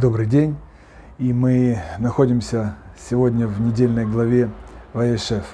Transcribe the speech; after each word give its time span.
Добрый 0.00 0.24
день. 0.24 0.56
И 1.18 1.30
мы 1.34 1.78
находимся 1.98 2.76
сегодня 3.10 3.46
в 3.46 3.60
недельной 3.60 4.06
главе 4.06 4.48
Ваешев. 4.94 5.44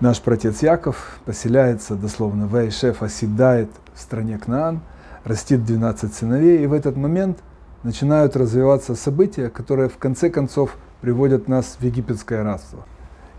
Наш 0.00 0.20
протец 0.20 0.60
Яков 0.60 1.18
поселяется, 1.24 1.94
дословно, 1.94 2.46
Ваешев 2.46 3.02
оседает 3.02 3.70
в 3.94 4.00
стране 4.00 4.36
Кнаан, 4.36 4.82
растит 5.24 5.64
12 5.64 6.12
сыновей, 6.12 6.62
и 6.62 6.66
в 6.66 6.74
этот 6.74 6.98
момент 6.98 7.38
начинают 7.84 8.36
развиваться 8.36 8.94
события, 8.94 9.48
которые 9.48 9.88
в 9.88 9.96
конце 9.96 10.28
концов 10.28 10.76
приводят 11.00 11.48
нас 11.48 11.78
в 11.80 11.82
египетское 11.82 12.42
рабство. 12.42 12.84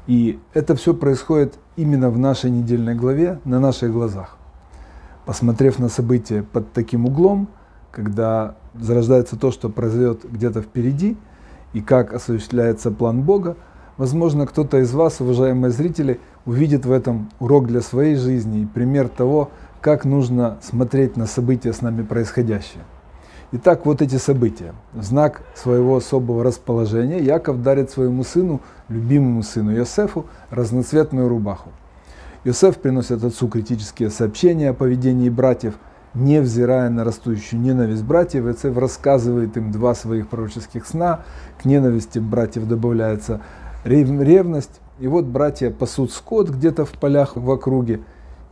И 0.07 0.39
это 0.55 0.75
все 0.75 0.95
происходит 0.95 1.53
именно 1.75 2.09
в 2.09 2.17
нашей 2.17 2.49
недельной 2.49 2.95
главе, 2.95 3.39
на 3.45 3.59
наших 3.59 3.91
глазах. 3.91 4.37
Посмотрев 5.27 5.77
на 5.77 5.87
события 5.87 6.41
под 6.41 6.73
таким 6.73 7.05
углом, 7.05 7.47
когда 7.93 8.55
зарождается 8.73 9.37
то, 9.37 9.51
что 9.51 9.69
произойдет 9.69 10.25
где-то 10.29 10.61
впереди, 10.61 11.15
и 11.73 11.81
как 11.81 12.13
осуществляется 12.13 12.91
план 12.91 13.21
Бога, 13.21 13.55
возможно, 13.97 14.47
кто-то 14.47 14.79
из 14.79 14.91
вас, 14.93 15.21
уважаемые 15.21 15.71
зрители, 15.71 16.19
увидит 16.45 16.85
в 16.85 16.91
этом 16.91 17.29
урок 17.39 17.67
для 17.67 17.81
своей 17.81 18.15
жизни 18.15 18.61
и 18.61 18.65
пример 18.65 19.07
того, 19.09 19.51
как 19.79 20.05
нужно 20.05 20.57
смотреть 20.61 21.17
на 21.17 21.27
события 21.27 21.71
с 21.71 21.81
нами 21.81 22.01
происходящие. 22.01 22.83
Итак, 23.51 23.85
вот 23.85 24.01
эти 24.01 24.15
события. 24.15 24.73
В 24.93 25.03
знак 25.03 25.43
своего 25.53 25.95
особого 25.95 26.43
расположения 26.43 27.19
Яков 27.19 27.61
дарит 27.61 27.91
своему 27.91 28.23
сыну, 28.23 28.61
любимому 28.89 29.43
сыну 29.43 29.71
Йосефу, 29.71 30.25
разноцветную 30.49 31.29
рубаху. 31.29 31.69
Йосеф 32.43 32.77
приносит 32.77 33.23
отцу 33.23 33.47
критические 33.47 34.09
сообщения 34.09 34.71
о 34.71 34.73
поведении 34.73 35.29
братьев– 35.29 35.75
невзирая 36.13 36.89
на 36.89 37.03
растущую 37.03 37.61
ненависть 37.61 38.03
братьев, 38.03 38.45
Иосиф 38.45 38.77
рассказывает 38.77 39.57
им 39.57 39.71
два 39.71 39.95
своих 39.95 40.27
пророческих 40.27 40.85
сна. 40.85 41.21
К 41.61 41.65
ненависти 41.65 42.19
братьев 42.19 42.67
добавляется 42.67 43.41
ревность. 43.83 44.81
И 44.99 45.07
вот 45.07 45.25
братья 45.25 45.71
пасут 45.71 46.11
скот 46.11 46.49
где-то 46.49 46.85
в 46.85 46.91
полях 46.91 47.35
в 47.35 47.49
округе. 47.49 48.01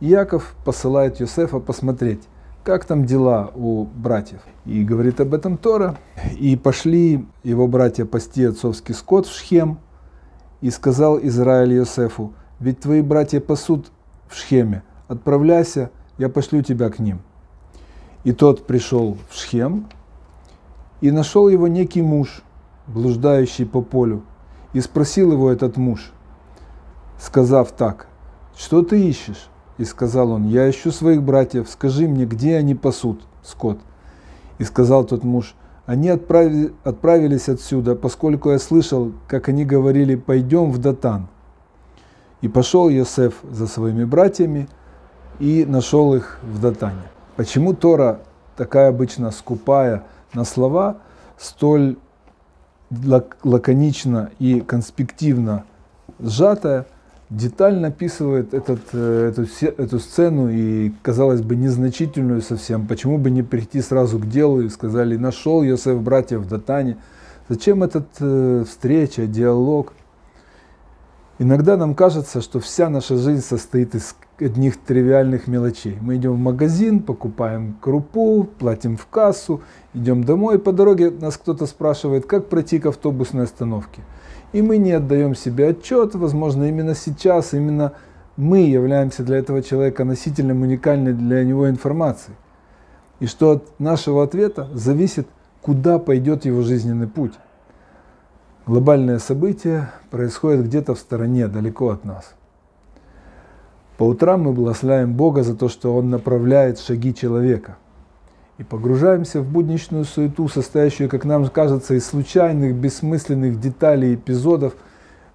И 0.00 0.06
Яков 0.06 0.54
посылает 0.64 1.20
Йосефа 1.20 1.60
посмотреть, 1.60 2.22
как 2.64 2.84
там 2.84 3.04
дела 3.04 3.50
у 3.54 3.84
братьев. 3.84 4.40
И 4.64 4.84
говорит 4.84 5.20
об 5.20 5.34
этом 5.34 5.56
Тора. 5.56 5.98
И 6.38 6.56
пошли 6.56 7.26
его 7.44 7.68
братья 7.68 8.04
пасти 8.04 8.44
отцовский 8.44 8.94
скот 8.94 9.26
в 9.26 9.32
Шхем. 9.32 9.78
И 10.60 10.70
сказал 10.70 11.18
Израиль 11.20 11.72
Йосефу, 11.74 12.34
ведь 12.60 12.78
твои 12.78 13.02
братья 13.02 13.40
пасут 13.40 13.90
в 14.28 14.36
Шхеме, 14.36 14.84
отправляйся, 15.08 15.90
я 16.18 16.28
пошлю 16.28 16.62
тебя 16.62 16.88
к 16.88 17.00
ним. 17.00 17.22
И 18.24 18.32
тот 18.32 18.66
пришел 18.66 19.16
в 19.28 19.36
Шхем, 19.36 19.86
и 21.00 21.10
нашел 21.10 21.48
его 21.48 21.66
некий 21.66 22.02
муж, 22.02 22.42
блуждающий 22.86 23.66
по 23.66 23.82
полю, 23.82 24.22
и 24.72 24.80
спросил 24.80 25.32
его 25.32 25.50
этот 25.50 25.76
муж, 25.76 26.12
сказав 27.18 27.72
так, 27.72 28.06
что 28.56 28.82
ты 28.82 29.08
ищешь? 29.08 29.48
И 29.78 29.84
сказал 29.84 30.30
он, 30.30 30.44
я 30.44 30.70
ищу 30.70 30.92
своих 30.92 31.22
братьев, 31.22 31.68
скажи 31.68 32.06
мне, 32.06 32.26
где 32.26 32.56
они 32.56 32.74
пасут 32.74 33.22
скот. 33.42 33.78
И 34.58 34.64
сказал 34.64 35.04
тот 35.04 35.24
муж, 35.24 35.54
они 35.86 36.08
отправили, 36.08 36.72
отправились 36.84 37.48
отсюда, 37.48 37.96
поскольку 37.96 38.50
я 38.50 38.58
слышал, 38.58 39.12
как 39.26 39.48
они 39.48 39.64
говорили, 39.64 40.14
пойдем 40.14 40.70
в 40.70 40.78
Датан. 40.78 41.26
И 42.42 42.48
пошел 42.48 42.88
Йосеф 42.88 43.34
за 43.50 43.66
своими 43.66 44.04
братьями 44.04 44.68
и 45.40 45.64
нашел 45.66 46.14
их 46.14 46.38
в 46.42 46.60
Датане. 46.60 47.08
Почему 47.36 47.74
Тора 47.74 48.20
такая 48.56 48.88
обычно 48.88 49.30
скупая 49.30 50.04
на 50.34 50.44
слова, 50.44 50.98
столь 51.38 51.96
лаконично 53.42 54.30
и 54.38 54.60
конспективно 54.60 55.64
сжатая, 56.20 56.86
детально 57.30 57.88
описывает 57.88 58.52
этот, 58.52 58.80
э, 58.92 59.32
эту, 59.32 59.46
эту 59.82 59.98
сцену 59.98 60.50
и, 60.50 60.92
казалось 61.02 61.40
бы, 61.40 61.56
незначительную 61.56 62.42
совсем. 62.42 62.86
Почему 62.86 63.16
бы 63.16 63.30
не 63.30 63.42
прийти 63.42 63.80
сразу 63.80 64.18
к 64.18 64.28
делу 64.28 64.60
и 64.60 64.68
сказали, 64.68 65.16
нашел 65.16 65.62
Йосеф 65.62 66.00
братьев 66.02 66.40
в 66.40 66.48
Датане. 66.48 66.98
Зачем 67.48 67.82
эта 67.82 68.04
э, 68.20 68.64
встреча, 68.68 69.26
диалог? 69.26 69.94
Иногда 71.38 71.78
нам 71.78 71.94
кажется, 71.94 72.42
что 72.42 72.60
вся 72.60 72.90
наша 72.90 73.16
жизнь 73.16 73.42
состоит 73.42 73.94
из 73.94 74.14
одних 74.44 74.76
тривиальных 74.76 75.46
мелочей. 75.46 75.98
Мы 76.00 76.16
идем 76.16 76.32
в 76.32 76.38
магазин, 76.38 77.00
покупаем 77.00 77.76
крупу, 77.80 78.48
платим 78.58 78.96
в 78.96 79.06
кассу, 79.06 79.62
идем 79.94 80.24
домой, 80.24 80.58
по 80.58 80.72
дороге 80.72 81.10
нас 81.10 81.36
кто-то 81.36 81.66
спрашивает, 81.66 82.26
как 82.26 82.48
пройти 82.48 82.78
к 82.78 82.86
автобусной 82.86 83.44
остановке. 83.44 84.02
И 84.52 84.62
мы 84.62 84.76
не 84.76 84.92
отдаем 84.92 85.34
себе 85.34 85.68
отчет, 85.68 86.14
возможно, 86.14 86.64
именно 86.64 86.94
сейчас, 86.94 87.54
именно 87.54 87.92
мы 88.36 88.60
являемся 88.60 89.22
для 89.22 89.38
этого 89.38 89.62
человека 89.62 90.04
носителем 90.04 90.62
уникальной 90.62 91.12
для 91.12 91.44
него 91.44 91.68
информации. 91.68 92.34
И 93.20 93.26
что 93.26 93.52
от 93.52 93.80
нашего 93.80 94.22
ответа 94.22 94.68
зависит, 94.74 95.28
куда 95.60 95.98
пойдет 95.98 96.44
его 96.44 96.62
жизненный 96.62 97.06
путь. 97.06 97.34
Глобальное 98.66 99.18
событие 99.18 99.90
происходит 100.10 100.66
где-то 100.66 100.94
в 100.94 100.98
стороне, 100.98 101.48
далеко 101.48 101.90
от 101.90 102.04
нас– 102.04 102.34
по 104.02 104.06
утрам 104.06 104.42
мы 104.42 104.52
благословляем 104.52 105.14
Бога 105.14 105.44
за 105.44 105.54
то, 105.54 105.68
что 105.68 105.94
Он 105.94 106.10
направляет 106.10 106.80
шаги 106.80 107.14
человека. 107.14 107.76
И 108.58 108.64
погружаемся 108.64 109.40
в 109.40 109.48
будничную 109.48 110.04
суету, 110.04 110.48
состоящую, 110.48 111.08
как 111.08 111.24
нам 111.24 111.48
кажется, 111.48 111.94
из 111.94 112.06
случайных, 112.06 112.74
бессмысленных 112.74 113.60
деталей, 113.60 114.16
эпизодов. 114.16 114.74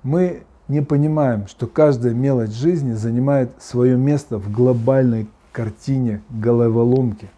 Мы 0.04 0.44
не 0.68 0.82
понимаем, 0.82 1.48
что 1.48 1.66
каждая 1.66 2.14
мелочь 2.14 2.52
жизни 2.52 2.92
занимает 2.92 3.52
свое 3.58 3.96
место 3.96 4.38
в 4.38 4.52
глобальной 4.52 5.30
картине 5.54 6.22
головоломки. 6.30 7.30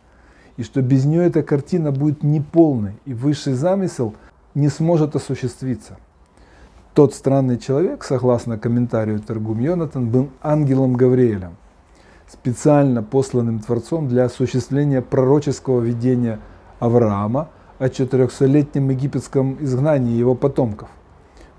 И 0.57 0.63
что 0.63 0.81
без 0.81 1.05
нее 1.05 1.27
эта 1.27 1.43
картина 1.43 1.91
будет 1.91 2.23
неполной, 2.23 2.93
и 3.05 3.13
высший 3.13 3.53
замысел 3.53 4.15
не 4.55 4.69
сможет 4.69 5.15
осуществиться– 5.15 5.99
тот 6.99 7.13
странный 7.13 7.57
человек, 7.57 8.03
согласно 8.03 8.57
комментарию 8.57 9.21
Торгум 9.21 9.61
Йонатан, 9.61 10.09
был 10.09 10.31
ангелом 10.41 10.95
Гавриэлем, 10.95 11.55
специально 12.27 13.01
посланным 13.01 13.59
Творцом 13.59 14.09
для 14.09 14.25
осуществления 14.25 15.01
пророческого 15.01 15.79
видения 15.79 16.41
Авраама 16.79 17.47
о 17.77 17.85
400-летнем 17.85 18.89
египетском 18.89 19.55
изгнании 19.61 20.17
его 20.17 20.35
потомков. 20.35 20.89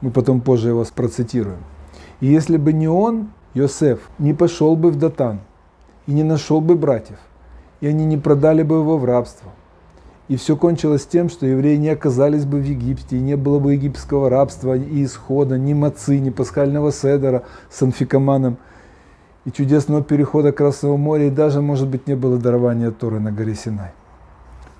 Мы 0.02 0.10
потом 0.10 0.42
позже 0.42 0.68
его 0.68 0.84
процитируем. 0.94 1.64
И 2.20 2.26
если 2.26 2.58
бы 2.58 2.74
не 2.74 2.88
он, 2.88 3.30
Йосеф, 3.54 4.10
не 4.18 4.34
пошел 4.34 4.76
бы 4.76 4.90
в 4.90 4.98
Датан 4.98 5.40
и 6.06 6.12
не 6.12 6.22
нашел 6.22 6.60
бы 6.60 6.74
братьев, 6.74 7.18
и 7.80 7.86
они 7.86 8.04
не 8.04 8.18
продали 8.18 8.62
бы 8.62 8.74
его 8.74 8.98
в 8.98 9.06
рабство, 9.06 9.52
и 10.30 10.36
все 10.36 10.56
кончилось 10.56 11.06
тем, 11.06 11.28
что 11.28 11.44
евреи 11.44 11.74
не 11.74 11.88
оказались 11.88 12.44
бы 12.44 12.60
в 12.60 12.64
Египте, 12.64 13.16
и 13.16 13.20
не 13.20 13.36
было 13.36 13.58
бы 13.58 13.72
египетского 13.72 14.30
рабства 14.30 14.76
и 14.76 15.04
исхода, 15.04 15.58
ни 15.58 15.74
мацы, 15.74 16.20
ни 16.20 16.30
пасхального 16.30 16.92
седера 16.92 17.42
с 17.68 17.82
анфикоманом, 17.82 18.56
и 19.44 19.50
чудесного 19.50 20.04
перехода 20.04 20.52
Красного 20.52 20.96
моря, 20.96 21.26
и 21.26 21.30
даже, 21.30 21.60
может 21.60 21.88
быть, 21.88 22.06
не 22.06 22.14
было 22.14 22.38
дарования 22.38 22.92
Торы 22.92 23.18
на 23.18 23.32
горе 23.32 23.56
Синай. 23.56 23.90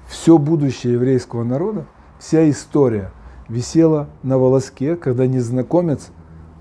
Все 0.06 0.38
будущее 0.38 0.92
еврейского 0.92 1.42
народа, 1.42 1.84
вся 2.20 2.48
история 2.48 3.10
висела 3.48 4.06
на 4.22 4.38
волоске, 4.38 4.94
когда 4.94 5.26
незнакомец 5.26 6.10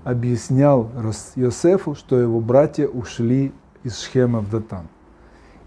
объяснял 0.02 0.90
Йосефу, 1.36 1.94
что 1.94 2.18
его 2.18 2.40
братья 2.40 2.88
ушли 2.88 3.52
из 3.84 4.00
Шхема 4.00 4.40
в 4.40 4.50
Датан. 4.50 4.88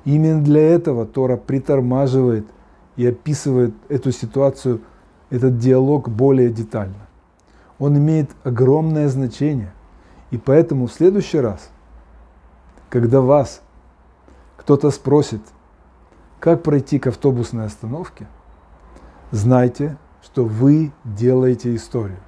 Именно 0.04 0.42
для 0.42 0.62
этого 0.62 1.06
Тора 1.06 1.38
притормаживает– 1.38 2.46
и 2.96 3.08
описывает 3.08 3.74
эту 3.90 4.12
ситуацию, 4.12 4.82
этот 5.30 5.58
диалог 5.58 6.10
более 6.10 6.50
детально. 6.50 7.08
Он 7.80 7.98
имеет 7.98 8.30
огромное 8.44 9.10
значение. 9.10 9.74
И 10.32 10.38
поэтому 10.38 10.88
в 10.88 10.94
следующий 10.94 11.40
раз, 11.40 11.70
когда 12.90 13.22
вас 13.22 13.62
кто-то 14.58 14.92
спросит, 14.92 15.42
как 16.40 16.64
пройти 16.64 17.00
к 17.00 17.08
автобусной 17.08 17.66
остановке, 17.66 18.28
знайте, 19.32 19.98
что 20.22 20.46
вы 20.46 20.92
делаете 21.04 21.76
историю. 21.76 22.20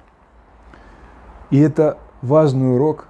И 1.50 1.58
это 1.58 1.98
важный 2.22 2.74
урок 2.74 3.06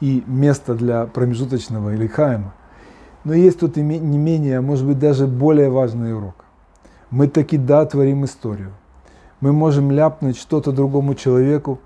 и 0.00 0.22
место 0.26 0.74
для 0.74 1.06
промежуточного 1.06 1.94
или 1.94 2.06
хайма. 2.06 2.54
Но 3.24 3.34
есть 3.34 3.60
тут 3.60 3.76
не 3.76 3.82
менее, 3.98 4.58
а 4.58 4.62
может 4.62 4.86
быть 4.86 4.98
даже 4.98 5.26
более 5.26 5.70
важный 5.70 6.16
урок. 6.16 6.41
Мы 7.12 7.28
таки 7.28 7.58
да 7.58 7.84
творим 7.84 8.24
историю. 8.24 8.72
Мы 9.40 9.52
можем 9.52 9.90
ляпнуть 9.90 10.38
что-то 10.38 10.72
другому 10.72 11.14
человеку. 11.14 11.78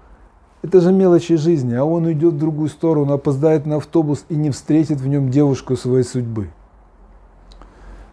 Это 0.62 0.80
же 0.80 0.92
мелочи 0.92 1.34
жизни, 1.34 1.74
а 1.74 1.84
он 1.84 2.04
уйдет 2.04 2.34
в 2.34 2.38
другую 2.38 2.68
сторону, 2.68 3.12
опоздает 3.12 3.66
на 3.66 3.76
автобус 3.76 4.24
и 4.28 4.36
не 4.36 4.50
встретит 4.50 5.00
в 5.00 5.08
нем 5.08 5.30
девушку 5.30 5.76
своей 5.76 6.04
судьбы. 6.04 6.50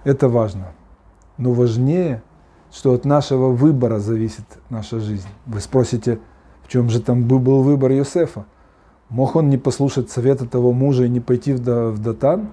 Это 0.04 0.27
важно. 0.27 0.71
Но 1.38 1.54
важнее, 1.54 2.24
что 2.71 2.94
от 2.94 3.06
нашего 3.06 3.50
выбора 3.50 4.00
зависит 4.00 4.45
наша 4.71 5.00
жизнь. 5.00 5.27
Вы 5.45 5.59
спросите, 5.59 6.18
в 6.63 6.68
чем 6.68 6.89
же 6.89 7.00
там 7.00 7.25
был 7.25 7.62
выбор 7.62 7.92
Йосефа? 7.92 8.45
Мог 9.09 9.36
он 9.36 9.50
не 9.50 9.59
послушать 9.59 10.09
совета 10.09 10.48
того 10.48 10.74
мужа 10.74 11.04
и 11.04 11.09
не 11.09 11.19
пойти 11.19 11.54
в 11.54 12.00
Датан? 12.00 12.50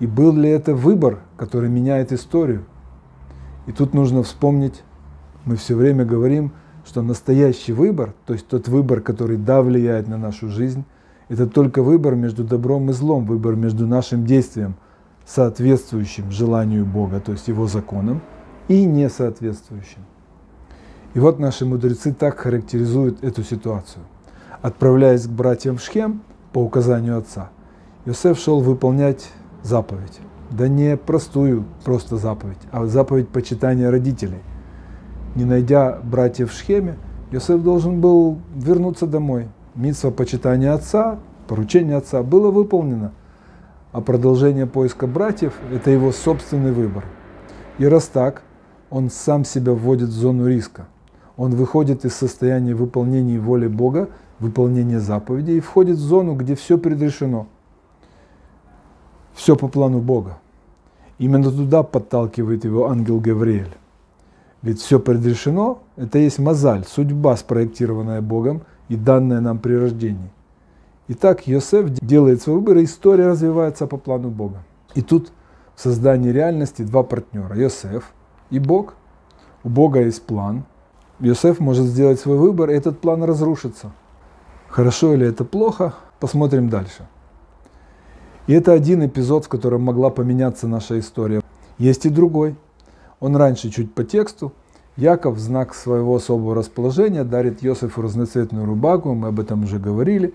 И 0.00 0.06
был 0.06 0.32
ли 0.32 0.48
это 0.48 0.74
выбор, 0.74 1.18
который 1.36 1.68
меняет 1.68 2.12
историю? 2.12 2.64
И 3.66 3.72
тут 3.72 3.94
нужно 3.94 4.22
вспомнить, 4.22 4.82
мы 5.44 5.56
все 5.56 5.74
время 5.74 6.04
говорим, 6.04 6.52
что 6.86 7.02
настоящий 7.02 7.72
выбор, 7.72 8.14
то 8.26 8.34
есть 8.34 8.46
тот 8.46 8.68
выбор, 8.68 9.00
который 9.00 9.36
да 9.36 9.62
влияет 9.62 10.06
на 10.06 10.18
нашу 10.18 10.48
жизнь, 10.48 10.84
это 11.28 11.46
только 11.46 11.82
выбор 11.82 12.14
между 12.14 12.44
добром 12.44 12.90
и 12.90 12.92
злом, 12.92 13.24
выбор 13.24 13.56
между 13.56 13.86
нашим 13.86 14.26
действием, 14.26 14.76
соответствующим 15.24 16.30
желанию 16.30 16.84
Бога, 16.84 17.20
то 17.20 17.32
есть 17.32 17.48
Его 17.48 17.66
законам, 17.66 18.20
и 18.68 18.84
несоответствующим. 18.84 20.04
И 21.14 21.18
вот 21.18 21.38
наши 21.38 21.64
мудрецы 21.64 22.12
так 22.12 22.38
характеризуют 22.38 23.22
эту 23.22 23.42
ситуацию. 23.42 24.04
Отправляясь 24.60 25.26
к 25.26 25.30
братьям 25.30 25.76
в 25.76 25.82
Шхем 25.82 26.22
по 26.52 26.58
указанию 26.58 27.18
отца, 27.18 27.50
Иосиф 28.04 28.38
шел 28.38 28.60
выполнять 28.60 29.30
заповедь. 29.62 30.20
Да 30.50 30.68
не 30.68 30.96
простую 30.96 31.64
просто 31.84 32.16
заповедь, 32.16 32.58
а 32.70 32.86
заповедь 32.86 33.28
почитания 33.28 33.90
родителей. 33.90 34.40
Не 35.34 35.44
найдя 35.44 35.98
братьев 36.02 36.52
в 36.52 36.56
Шхеме, 36.56 36.96
Иосиф 37.30 37.62
должен 37.62 38.00
был 38.00 38.38
вернуться 38.54 39.06
домой. 39.06 39.48
Митсва 39.74 40.10
почитания 40.10 40.72
отца, 40.72 41.18
поручение 41.48 41.96
отца 41.96 42.22
было 42.22 42.50
выполнено, 42.50 43.12
а 43.90 44.00
продолжение 44.00 44.66
поиска 44.66 45.06
братьев– 45.06 45.54
это 45.72 45.90
его 45.90 46.12
собственный 46.12 46.72
выбор. 46.72 47.04
И 47.78 47.86
раз 47.86 48.06
так, 48.06 48.42
он 48.90 49.10
сам 49.10 49.44
себя 49.44 49.72
вводит 49.72 50.10
в 50.10 50.12
зону 50.12 50.46
риска. 50.46 50.86
Он 51.36 51.50
выходит 51.56 52.04
из 52.04 52.14
состояния 52.14 52.74
выполнения 52.74 53.40
воли 53.40 53.66
Бога, 53.66 54.10
выполнения 54.38 55.00
заповедей 55.00 55.56
и 55.56 55.60
входит 55.60 55.96
в 55.96 56.00
зону, 56.00 56.34
где 56.34 56.54
все 56.54 56.78
предрешено. 56.78 57.48
Все 59.34 59.56
по 59.56 59.68
плану 59.68 59.98
Бога. 59.98 60.38
Именно 61.18 61.50
туда 61.50 61.82
подталкивает 61.82 62.64
его 62.64 62.88
ангел 62.88 63.20
Гавриэль. 63.20 63.74
Ведь 64.62 64.80
все 64.80 64.98
предрешено, 64.98 65.82
это 65.96 66.18
есть 66.18 66.38
мозаль, 66.38 66.84
судьба, 66.86 67.36
спроектированная 67.36 68.22
Богом 68.22 68.62
и 68.88 68.96
данная 68.96 69.40
нам 69.40 69.58
при 69.58 69.74
рождении. 69.74 70.30
Итак, 71.08 71.46
Йосеф 71.46 71.90
делает 72.00 72.40
свой 72.40 72.56
выбор, 72.56 72.78
и 72.78 72.84
история 72.84 73.26
развивается 73.26 73.86
по 73.86 73.98
плану 73.98 74.30
Бога. 74.30 74.62
И 74.94 75.02
тут 75.02 75.32
в 75.74 75.82
создании 75.82 76.30
реальности 76.30 76.80
два 76.82 77.02
партнера, 77.02 77.54
Йосеф 77.56 78.12
и 78.48 78.58
Бог. 78.58 78.94
У 79.64 79.68
Бога 79.68 80.00
есть 80.00 80.22
план. 80.22 80.64
Йосеф 81.20 81.60
может 81.60 81.84
сделать 81.84 82.20
свой 82.20 82.38
выбор, 82.38 82.70
и 82.70 82.74
этот 82.74 83.00
план 83.00 83.22
разрушится. 83.22 83.92
Хорошо 84.68 85.12
или 85.12 85.26
это 85.26 85.44
плохо, 85.44 85.92
посмотрим 86.20 86.70
дальше. 86.70 87.06
И 88.46 88.52
это 88.52 88.72
один 88.72 89.06
эпизод, 89.06 89.46
в 89.46 89.48
котором 89.48 89.82
могла 89.82 90.10
поменяться 90.10 90.68
наша 90.68 90.98
история. 90.98 91.40
Есть 91.78 92.06
и 92.06 92.10
другой. 92.10 92.56
Он 93.20 93.36
раньше 93.36 93.70
чуть 93.70 93.92
по 93.94 94.04
тексту. 94.04 94.52
Яков 94.96 95.36
в 95.36 95.40
знак 95.40 95.74
своего 95.74 96.14
особого 96.16 96.54
расположения 96.54 97.24
дарит 97.24 97.62
Йосифу 97.62 98.02
разноцветную 98.02 98.64
рубаку, 98.64 99.14
мы 99.14 99.28
об 99.28 99.40
этом 99.40 99.64
уже 99.64 99.78
говорили, 99.78 100.32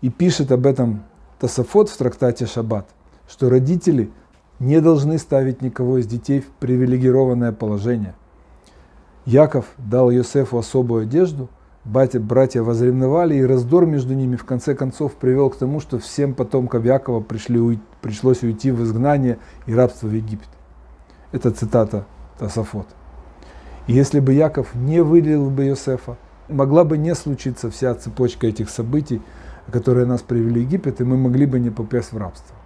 и 0.00 0.10
пишет 0.10 0.50
об 0.50 0.66
этом 0.66 1.04
Тософот 1.38 1.88
в 1.88 1.96
трактате 1.96 2.46
Шаббат, 2.46 2.88
что 3.28 3.48
родители– 3.48 4.10
не 4.58 4.80
должны 4.80 5.18
ставить 5.18 5.62
никого 5.62 5.98
из 5.98 6.06
детей 6.06 6.40
в 6.40 6.46
привилегированное 6.46 7.52
положение. 7.52 8.14
Яков 9.26 9.66
дал 9.78 10.10
Йосефу 10.10 10.58
особую 10.58 11.02
одежду, 11.02 11.48
братья, 11.84 12.20
братья 12.20 12.62
возревновали, 12.62 13.36
и 13.36 13.44
раздор 13.44 13.86
между 13.86 14.14
ними 14.14 14.36
в 14.36 14.44
конце 14.44 14.74
концов 14.74 15.14
привел 15.14 15.50
к 15.50 15.56
тому, 15.56 15.80
что 15.80 15.98
всем 15.98 16.34
потомкам 16.34 16.82
Якова 16.84 17.20
пришли, 17.20 17.78
пришлось 18.00 18.42
уйти 18.42 18.70
в 18.70 18.82
изгнание 18.82 19.38
и 19.66 19.74
рабство 19.74 20.08
в 20.08 20.12
Египет. 20.12 20.48
Это 21.32 21.50
цитата 21.50 22.06
Тософот. 22.38 22.86
И 23.86 23.92
если 23.92 24.20
бы 24.20 24.32
Яков 24.32 24.74
не 24.74 25.02
выделил 25.02 25.50
бы 25.50 25.64
Йосефа, 25.64 26.16
могла 26.48 26.84
бы 26.84 26.96
не 26.96 27.14
случиться 27.14 27.70
вся 27.70 27.94
цепочка 27.94 28.46
этих 28.46 28.70
событий, 28.70 29.20
которые 29.70 30.06
нас 30.06 30.22
привели 30.22 30.60
в 30.60 30.66
Египет, 30.66 31.00
и 31.00 31.04
мы 31.04 31.16
могли 31.16 31.46
бы 31.46 31.58
не 31.58 31.70
попасть 31.70 32.12
в 32.12 32.18
рабство. 32.18 32.56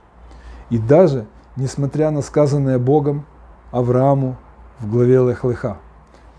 И 0.71 0.79
даже 0.79 1.26
несмотря 1.56 2.11
на 2.11 2.23
сказанное 2.23 2.79
Богом 2.79 3.25
Аврааму 3.71 4.37
в 4.81 4.91
главе 4.91 5.19
Лехлыха. 5.19 5.79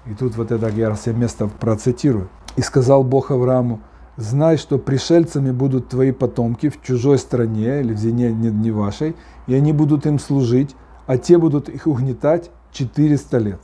И 0.05 0.13
тут 0.13 0.35
вот 0.37 0.51
это 0.51 0.67
я 0.69 0.93
все 0.93 1.13
место 1.13 1.47
процитирую. 1.47 2.29
«И 2.59 2.61
сказал 2.61 3.05
Бог 3.05 3.31
Аврааму, 3.31 3.79
знай, 4.17 4.57
что 4.57 4.77
пришельцами 4.77 5.51
будут 5.51 5.87
твои 5.87 6.11
потомки 6.11 6.67
в 6.67 6.81
чужой 6.81 7.17
стране 7.17 7.79
или 7.79 7.93
в 7.93 7.97
земле 7.97 8.33
не 8.33 8.71
вашей, 8.71 9.15
и 9.47 9.53
они 9.55 9.71
будут 9.71 10.05
им 10.05 10.19
служить, 10.19 10.75
а 11.07 11.17
те 11.17 11.37
будут 11.37 11.69
их 11.69 11.87
угнетать 11.87 12.51
400 12.73 13.37
лет. 13.37 13.61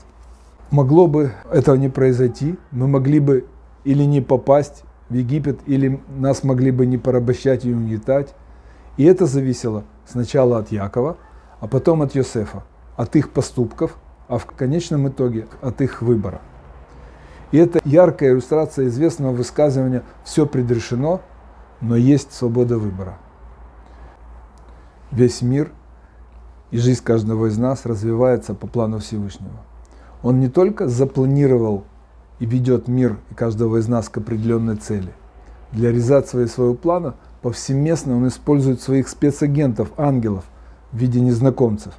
Могло 0.71 1.07
бы 1.07 1.33
этого 1.51 1.75
не 1.75 1.89
произойти, 1.89 2.55
мы 2.71 2.87
могли 2.87 3.19
бы 3.19 3.45
или 3.83 4.05
не 4.05 4.21
попасть 4.21 4.85
в 5.09 5.13
Египет, 5.13 5.59
или 5.65 5.99
нас 6.17 6.45
могли 6.45 6.71
бы 6.71 6.85
не 6.85 6.97
порабощать 6.97 7.65
и 7.65 7.73
угнетать. 7.73 8.33
И 8.95 9.03
это 9.03 9.25
зависело 9.25 9.83
сначала 10.05 10.59
от 10.59 10.71
Якова, 10.71 11.17
а 11.59 11.67
потом 11.67 12.01
от 12.01 12.15
Йосефа, 12.15 12.63
от 12.95 13.17
их 13.17 13.31
поступков, 13.31 13.97
а 14.29 14.37
в 14.37 14.45
конечном 14.45 15.09
итоге 15.09 15.47
от 15.61 15.81
их 15.81 16.01
выбора. 16.01 16.39
И 17.51 17.57
это 17.57 17.79
яркая 17.85 18.31
иллюстрация 18.31 18.87
известного 18.87 19.33
высказывания 19.33 20.03
«все 20.23 20.45
предрешено, 20.45 21.21
но 21.81 21.95
есть 21.95 22.33
свобода 22.33 22.77
выбора». 22.77 23.17
Весь 25.11 25.41
мир 25.41 25.71
и 26.71 26.77
жизнь 26.77 27.03
каждого 27.03 27.45
из 27.45 27.57
нас 27.57 27.85
развивается 27.85 28.53
по 28.53 28.67
плану 28.67 28.99
Всевышнего. 28.99 29.63
Он 30.23 30.39
не 30.39 30.49
только 30.49 30.87
запланировал 30.87 31.85
и 32.39 32.45
ведет 32.45 32.87
мир 32.87 33.19
и 33.29 33.33
каждого 33.33 33.77
из 33.77 33.87
нас 33.87 34.09
к 34.09 34.17
определенной 34.17 34.75
цели. 34.75 35.13
Для 35.71 35.89
реализации 35.89 36.45
своего 36.45 36.73
плана 36.73 37.15
повсеместно 37.41 38.17
он 38.17 38.27
использует 38.27 38.81
своих 38.81 39.07
спецагентов, 39.07 39.91
ангелов, 39.97 40.45
в 40.91 40.97
виде 40.97 41.21
незнакомцев. 41.21 41.93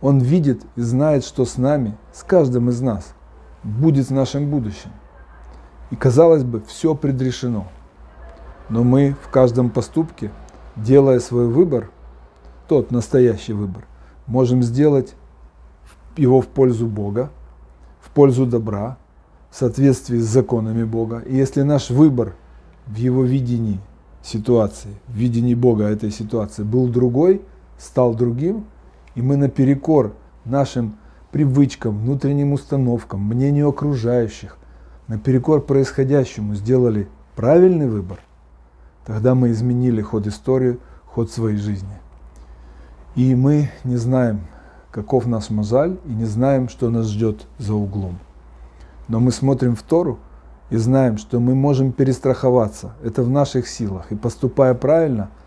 Он 0.00 0.18
видит 0.18 0.62
и 0.76 0.80
знает, 0.80 1.24
что 1.24 1.44
с 1.44 1.58
нами, 1.58 1.96
с 2.12 2.22
каждым 2.22 2.70
из 2.70 2.80
нас, 2.80 3.14
будет 3.66 4.06
в 4.06 4.12
нашем 4.12 4.50
будущем. 4.50 4.90
И 5.90 5.96
казалось 5.96 6.44
бы, 6.44 6.62
все 6.66 6.94
предрешено. 6.94 7.66
Но 8.68 8.82
мы 8.82 9.14
в 9.22 9.28
каждом 9.28 9.70
поступке, 9.70 10.30
делая 10.76 11.20
свой 11.20 11.46
выбор, 11.46 11.90
тот 12.68 12.90
настоящий 12.90 13.52
выбор, 13.52 13.86
можем 14.26 14.62
сделать 14.62 15.14
его 16.16 16.40
в 16.40 16.46
пользу 16.46 16.86
Бога, 16.86 17.30
в 18.00 18.10
пользу 18.10 18.46
добра, 18.46 18.96
в 19.50 19.56
соответствии 19.56 20.18
с 20.18 20.26
законами 20.26 20.84
Бога. 20.84 21.22
И 21.26 21.36
если 21.36 21.62
наш 21.62 21.90
выбор 21.90 22.34
в 22.86 22.96
его 22.96 23.22
видении 23.22 23.80
ситуации, 24.22 24.90
в 25.06 25.14
видении 25.14 25.54
Бога 25.54 25.84
этой 25.84 26.10
ситуации 26.10 26.62
был 26.62 26.88
другой– 26.88 27.42
стал 27.78 28.14
другим, 28.14 28.66
и 29.14 29.22
мы 29.22 29.36
наперекор 29.36 30.14
нашим 30.44 30.96
привычкам, 31.30 31.98
внутренним 31.98 32.52
установкам, 32.52 33.22
мнению 33.22 33.68
окружающих, 33.68 34.56
наперекор 35.08 35.60
происходящему 35.60 36.54
сделали 36.54 37.08
правильный 37.34 37.88
выбор, 37.88 38.20
тогда 39.04 39.34
мы 39.34 39.50
изменили 39.50 40.00
ход 40.00 40.26
истории, 40.26 40.78
ход 41.06 41.30
своей 41.30 41.56
жизни. 41.56 41.98
И 43.14 43.34
мы 43.34 43.70
не 43.84 43.96
знаем, 43.96 44.40
каков 44.90 45.26
наш 45.26 45.50
мозаль, 45.50 45.98
и 46.04 46.12
не 46.12 46.24
знаем, 46.24 46.68
что 46.68 46.90
нас 46.90 47.06
ждет 47.08 47.46
за 47.58 47.74
углом. 47.74 48.18
Но 49.08 49.20
мы 49.20 49.32
смотрим 49.32 49.76
в 49.76 49.82
Тору 49.82 50.18
и 50.70 50.76
знаем, 50.76 51.16
что 51.16 51.40
мы 51.40 51.54
можем 51.54 51.92
перестраховаться. 51.92 52.92
Это 53.04 53.22
в 53.22 53.30
наших 53.30 53.68
силах. 53.68 54.10
И 54.10 54.16
поступая 54.16 54.74
правильно– 54.74 55.30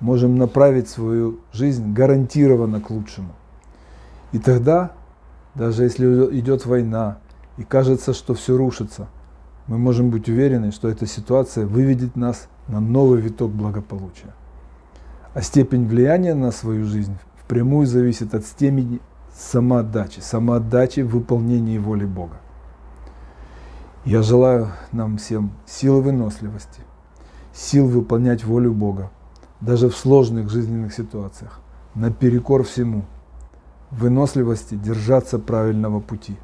можем 0.00 0.36
направить 0.36 0.88
свою 0.88 1.40
жизнь 1.52 1.92
гарантированно 1.92 2.80
к 2.80 2.90
лучшему. 2.90 3.30
И 4.32 4.38
тогда, 4.38 4.92
даже 5.56 5.84
если 5.84 6.06
идет 6.38 6.66
война 6.66 7.18
и 7.56 7.64
кажется, 7.64 8.12
что 8.12 8.34
все 8.34 8.56
рушится, 8.56 9.08
мы 9.66 9.78
можем 9.78 10.10
быть 10.10 10.28
уверены, 10.28 10.70
что 10.70 10.88
эта 10.88 11.06
ситуация 11.06 11.66
выведет 11.66 12.14
нас 12.14 12.48
на 12.68 12.78
новый 12.78 13.20
виток 13.20 13.50
благополучия. 13.50 14.34
А 15.34 15.40
степень 15.40 15.86
влияния 15.86 16.34
на 16.34 16.52
свою 16.52 16.84
жизнь 16.84 17.16
впрямую 17.42 17.86
зависит 17.86 18.34
от 18.34 18.44
степени 18.44 19.00
самоотдачи, 19.34 20.20
самоотдачи 20.20 21.00
в 21.00 21.08
выполнении 21.08 21.78
воли 21.78 22.04
Бога. 22.04 22.36
Я 24.04 24.22
желаю 24.22 24.72
нам 24.92 25.16
всем 25.16 25.52
силы 25.66 26.02
выносливости, 26.02 26.82
сил 27.52 27.88
выполнять 27.88 28.44
волю 28.44 28.72
Бога, 28.72 29.10
даже 29.60 29.88
в 29.88 29.96
сложных 29.96 30.50
жизненных 30.50 30.92
ситуациях, 30.92 31.60
наперекор 31.94 32.62
всему, 32.62 33.04
выносливости 33.90 34.74
держаться 34.74 35.38
правильного 35.38 36.00
пути. 36.00 36.36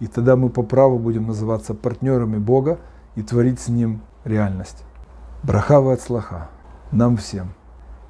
И 0.00 0.06
тогда 0.06 0.36
мы 0.36 0.50
по 0.50 0.62
праву 0.62 0.98
будем 0.98 1.26
называться 1.26 1.74
партнерами 1.74 2.38
Бога 2.38 2.78
и 3.14 3.22
творить 3.22 3.60
с 3.60 3.68
Ним 3.68 4.02
реальность. 4.24 4.84
Брахава 5.42 5.92
от 5.92 6.00
слаха 6.00 6.48
нам 6.90 7.16
всем. 7.16 7.54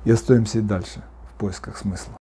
И 0.04 0.10
остаемся 0.10 0.58
и 0.58 0.62
дальше 0.62 1.02
в 1.30 1.38
поисках 1.38 1.76
смысла. 1.76 2.14